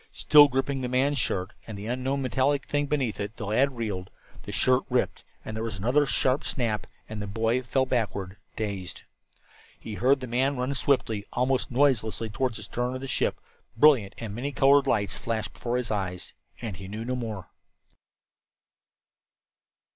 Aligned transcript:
Still 0.13 0.47
gripping 0.47 0.81
the 0.81 0.87
man's 0.87 1.19
shirt, 1.19 1.53
and 1.67 1.77
the 1.77 1.85
unknown 1.85 2.23
metallic 2.23 2.65
thing 2.65 2.87
beneath 2.87 3.19
it, 3.19 3.37
the 3.37 3.45
lad 3.45 3.77
reeled. 3.77 4.09
The 4.41 4.51
shirt 4.51 4.81
ripped, 4.89 5.23
there 5.45 5.61
was 5.61 5.77
another 5.77 6.07
sharp 6.07 6.43
snap, 6.43 6.87
and 7.07 7.21
the 7.21 7.27
boy 7.27 7.61
fell 7.61 7.85
backward, 7.85 8.37
dazed. 8.55 9.03
He 9.79 9.93
heard 9.93 10.19
the 10.19 10.25
man 10.25 10.57
run 10.57 10.73
swiftly, 10.73 11.27
almost 11.33 11.69
noiselessly 11.69 12.31
toward 12.31 12.55
the 12.55 12.63
stern 12.63 12.95
of 12.95 13.01
the 13.01 13.07
ship; 13.07 13.39
brilliant 13.77 14.15
and 14.17 14.33
many 14.33 14.51
colored 14.51 14.87
lights 14.87 15.19
flashed 15.19 15.53
before 15.53 15.77
his 15.77 15.91
eyes 15.91 16.33
and 16.59 16.77
he 16.77 16.87
knew 16.87 17.05
no 17.05 17.15
more. 17.15 17.51